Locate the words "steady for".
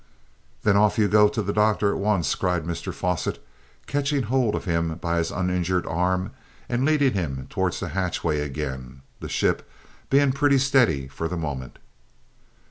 10.57-11.27